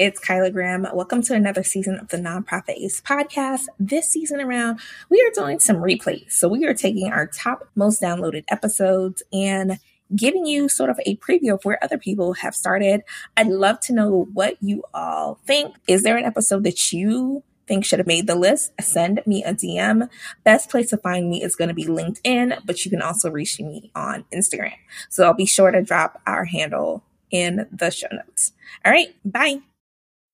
[0.00, 0.86] It's Kyla Graham.
[0.94, 3.66] Welcome to another season of the Nonprofit Ace podcast.
[3.78, 4.80] This season around,
[5.10, 6.32] we are doing some replays.
[6.32, 9.78] So we are taking our top most downloaded episodes and
[10.16, 13.02] giving you sort of a preview of where other people have started.
[13.36, 15.76] I'd love to know what you all think.
[15.86, 18.72] Is there an episode that you think should have made the list?
[18.80, 20.08] Send me a DM.
[20.44, 23.60] Best place to find me is going to be LinkedIn, but you can also reach
[23.60, 24.72] me on Instagram.
[25.10, 28.52] So I'll be sure to drop our handle in the show notes.
[28.82, 29.60] All right, bye.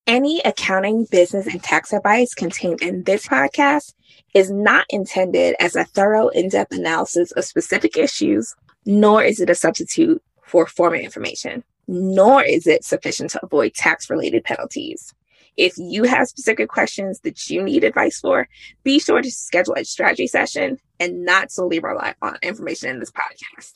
[0.07, 3.93] Any accounting, business, and tax advice contained in this podcast
[4.35, 9.51] is not intended as a thorough, in depth analysis of specific issues, nor is it
[9.51, 15.13] a substitute for formal information, nor is it sufficient to avoid tax related penalties.
[15.57, 18.49] If you have specific questions that you need advice for,
[18.85, 23.11] be sure to schedule a strategy session and not solely rely on information in this
[23.11, 23.73] podcast.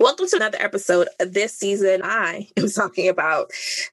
[0.00, 2.00] Welcome to another episode this season.
[2.02, 3.52] I am talking about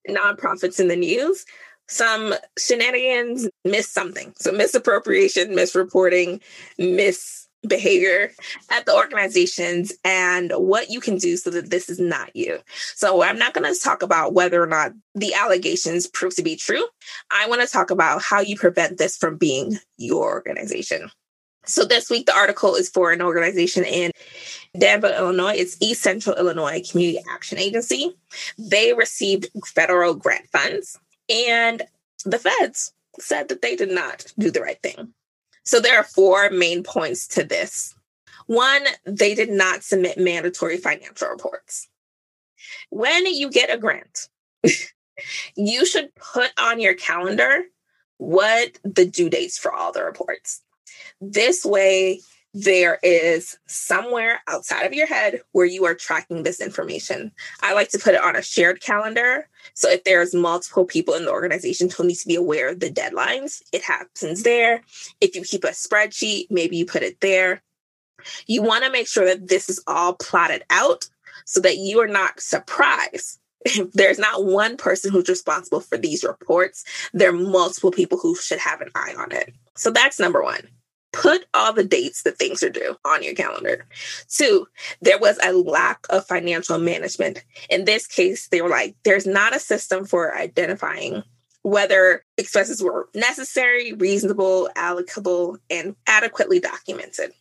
[0.10, 1.46] nonprofits in the news.
[1.88, 4.34] Some shenanigans, miss something.
[4.38, 6.42] So, misappropriation, misreporting,
[6.80, 8.32] misbehavior
[8.72, 12.58] at the organizations, and what you can do so that this is not you.
[12.96, 16.56] So, I'm not going to talk about whether or not the allegations prove to be
[16.56, 16.84] true.
[17.30, 21.12] I want to talk about how you prevent this from being your organization.
[21.66, 24.12] So this week, the article is for an organization in
[24.78, 25.56] Danville, Illinois.
[25.56, 28.16] It's East Central Illinois Community Action Agency.
[28.58, 30.98] They received federal grant funds,
[31.30, 31.84] and
[32.26, 35.14] the feds said that they did not do the right thing.
[35.64, 37.96] So there are four main points to this.
[38.48, 41.88] One, they did not submit mandatory financial reports.
[42.90, 44.30] When you get a grant,
[45.56, 47.64] you should put on your calendar
[48.18, 50.62] what the due dates for all the reports.
[51.20, 52.22] This way,
[52.54, 57.32] there is somewhere outside of your head where you are tracking this information.
[57.62, 59.48] I like to put it on a shared calendar.
[59.74, 62.90] So if there's multiple people in the organization who need to be aware of the
[62.90, 64.82] deadlines, it happens there.
[65.22, 67.62] If you keep a spreadsheet, maybe you put it there.
[68.48, 71.06] You want to make sure that this is all plotted out
[71.46, 76.24] so that you are not surprised if there's not one person who's responsible for these
[76.24, 76.84] reports,
[77.14, 79.54] there are multiple people who should have an eye on it.
[79.76, 80.68] So that's number one
[81.14, 83.86] put all the dates that things are due on your calendar.
[84.30, 84.68] Two,
[85.02, 87.44] there was a lack of financial management.
[87.70, 91.24] In this case, they were like, there's not a system for identifying
[91.64, 97.32] whether expenses were necessary, reasonable, allocable, and adequately documented.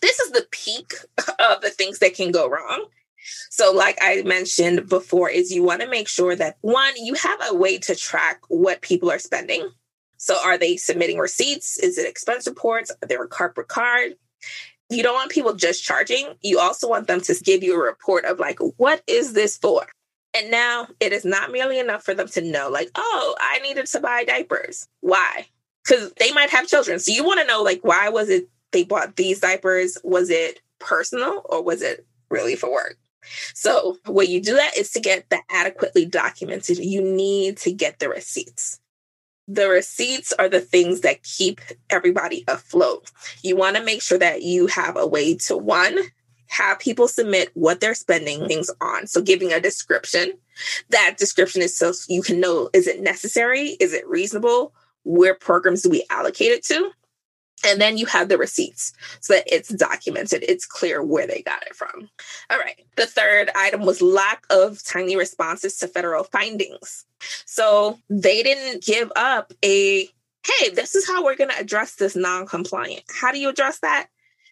[0.00, 0.94] This is the peak
[1.38, 2.86] of the things that can go wrong.
[3.50, 7.38] So, like I mentioned before, is you want to make sure that one, you have
[7.48, 9.70] a way to track what people are spending
[10.22, 11.80] so are they submitting receipts?
[11.80, 12.92] Is it expense reports?
[12.92, 14.14] Are there a corporate card?
[14.88, 16.34] You don't want people just charging.
[16.42, 19.84] You also want them to give you a report of like, what is this for?
[20.32, 23.86] And now it is not merely enough for them to know, like, oh, I needed
[23.86, 24.86] to buy diapers.
[25.00, 25.48] Why?
[25.82, 27.00] Because they might have children.
[27.00, 29.98] So you want to know, like, why was it they bought these diapers?
[30.04, 32.96] Was it personal or was it really for work?
[33.54, 36.78] So, what you do that is to get that adequately documented.
[36.78, 38.78] You need to get the receipts
[39.48, 41.60] the receipts are the things that keep
[41.90, 43.10] everybody afloat.
[43.42, 45.98] You want to make sure that you have a way to one,
[46.46, 49.06] have people submit what they're spending things on.
[49.06, 50.32] So giving a description.
[50.90, 53.76] That description is so you can know is it necessary?
[53.80, 54.74] Is it reasonable?
[55.04, 56.90] Where programs do we allocate it to?
[57.64, 61.62] And then you have the receipts so that it's documented, it's clear where they got
[61.66, 62.08] it from.
[62.50, 62.84] All right.
[62.96, 67.04] The third item was lack of timely responses to federal findings.
[67.46, 70.08] So they didn't give up a,
[70.44, 73.04] hey, this is how we're going to address this non compliant.
[73.20, 74.08] How do you address that?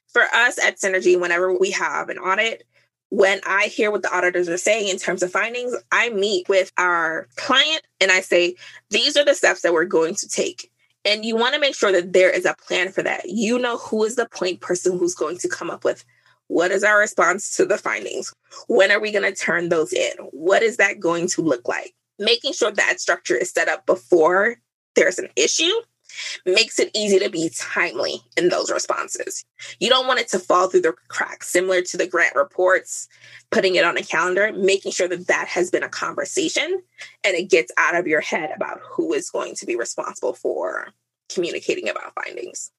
[0.09, 2.65] For us at Synergy, whenever we have an audit,
[3.11, 6.73] when I hear what the auditors are saying in terms of findings, I meet with
[6.79, 8.55] our client and I say,
[8.91, 10.70] these are the steps that we're going to take
[11.05, 13.23] and you want to make sure that there is a plan for that.
[13.27, 16.05] You know who is the point person who's going to come up with
[16.49, 18.35] what is our response to the findings?
[18.67, 20.13] When are we going to turn those in?
[20.33, 21.95] What is that going to look like?
[22.19, 24.57] Making sure that structure is set up before
[24.97, 25.71] there's an issue
[26.47, 29.45] makes it easy to be timely in those responses.
[29.79, 33.09] You don't want it to fall through the cracks, similar to the grant reports,
[33.51, 36.83] putting it on a calendar, making sure that that has been a conversation
[37.25, 40.89] and it gets out of your head about who is going to be responsible for
[41.29, 42.71] communicating about findings.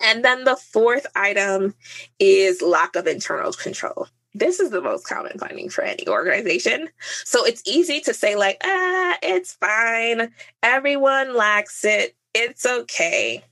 [0.00, 1.74] And then the fourth item
[2.18, 6.88] is lack of internal control this is the most common finding for any organization.
[7.24, 10.32] So it's easy to say, like, ah, it's fine.
[10.62, 13.44] Everyone lacks it it's okay.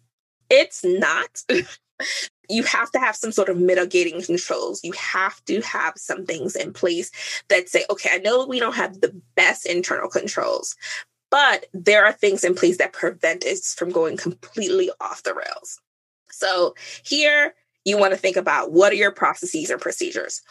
[0.51, 1.43] It's not.
[2.49, 4.83] you have to have some sort of mitigating controls.
[4.85, 7.11] You have to have some things in place
[7.49, 10.77] that say, okay, I know we don't have the best internal controls,
[11.31, 15.81] but there are things in place that prevent it from going completely off the rails.
[16.31, 16.75] So
[17.05, 17.55] here
[17.85, 20.43] you want to think about what are your processes and procedures?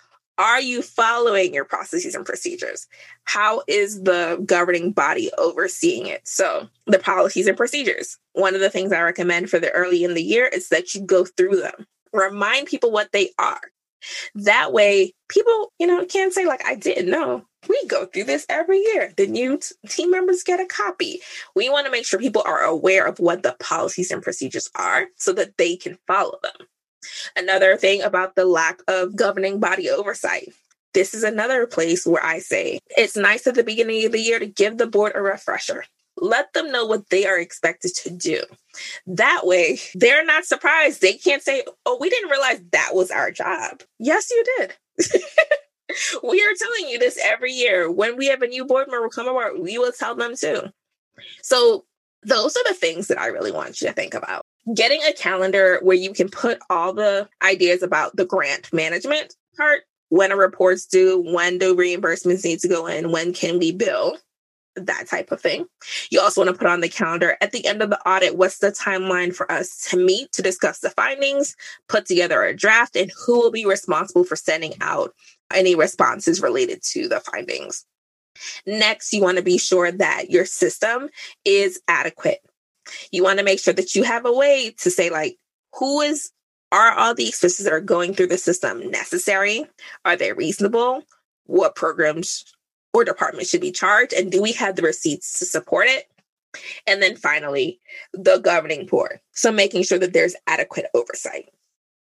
[0.41, 2.87] Are you following your processes and procedures?
[3.25, 6.27] How is the governing body overseeing it?
[6.27, 8.17] So, the policies and procedures.
[8.33, 11.01] One of the things I recommend for the early in the year is that you
[11.05, 11.85] go through them.
[12.11, 13.61] Remind people what they are.
[14.33, 17.45] That way, people, you know, can't say, like, I didn't know.
[17.69, 19.13] We go through this every year.
[19.15, 19.59] The new
[19.89, 21.21] team members get a copy.
[21.55, 25.05] We want to make sure people are aware of what the policies and procedures are
[25.17, 26.67] so that they can follow them.
[27.35, 30.53] Another thing about the lack of governing body oversight.
[30.93, 34.39] This is another place where I say it's nice at the beginning of the year
[34.39, 35.85] to give the board a refresher.
[36.17, 38.41] Let them know what they are expected to do.
[39.07, 41.01] That way, they're not surprised.
[41.01, 43.81] They can't say, Oh, we didn't realize that was our job.
[43.99, 44.73] Yes, you did.
[46.23, 47.89] we are telling you this every year.
[47.89, 50.63] When we have a new board member come aboard, we will tell them too.
[51.41, 51.85] So,
[52.23, 54.40] those are the things that I really want you to think about
[54.75, 59.81] getting a calendar where you can put all the ideas about the grant management part
[60.09, 64.17] when a report's due when do reimbursements need to go in when can we bill
[64.75, 65.65] that type of thing.
[66.11, 68.59] You also want to put on the calendar at the end of the audit what's
[68.59, 71.55] the timeline for us to meet to discuss the findings
[71.89, 75.13] put together a draft and who will be responsible for sending out
[75.53, 77.85] any responses related to the findings.
[78.65, 81.09] Next you want to be sure that your system
[81.43, 82.39] is adequate
[83.11, 85.37] you want to make sure that you have a way to say, like,
[85.73, 86.31] who is,
[86.71, 89.65] are all the expenses that are going through the system necessary?
[90.05, 91.03] Are they reasonable?
[91.45, 92.45] What programs
[92.93, 94.13] or departments should be charged?
[94.13, 96.05] And do we have the receipts to support it?
[96.85, 97.79] And then finally,
[98.13, 99.19] the governing board.
[99.31, 101.49] So making sure that there's adequate oversight.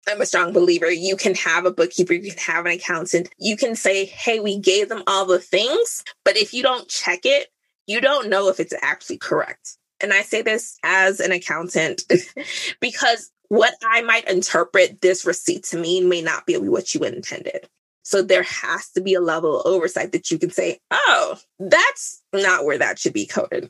[0.08, 0.90] I'm a strong believer.
[0.90, 3.30] You can have a bookkeeper, you can have an accountant.
[3.38, 7.20] You can say, hey, we gave them all the things, but if you don't check
[7.26, 7.50] it,
[7.86, 9.78] you don't know if it's actually correct.
[10.02, 12.04] And I say this as an accountant
[12.80, 17.68] because what I might interpret this receipt to mean may not be what you intended.
[18.04, 22.24] So there has to be a level of oversight that you can say, oh, that's
[22.34, 23.70] not where that should be coded.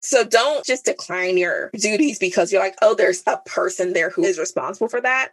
[0.00, 4.24] So don't just decline your duties because you're like, oh, there's a person there who
[4.24, 5.30] is responsible for that.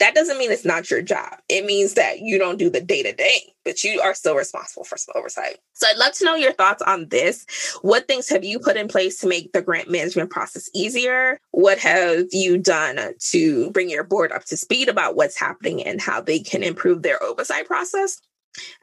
[0.00, 1.34] That doesn't mean it's not your job.
[1.48, 4.84] It means that you don't do the day to day, but you are still responsible
[4.84, 5.58] for some oversight.
[5.74, 7.46] So I'd love to know your thoughts on this.
[7.82, 11.38] What things have you put in place to make the grant management process easier?
[11.50, 12.98] What have you done
[13.30, 17.02] to bring your board up to speed about what's happening and how they can improve
[17.02, 18.20] their oversight process?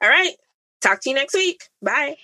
[0.02, 0.36] All right.
[0.82, 1.64] Talk to you next week.
[1.82, 2.16] Bye.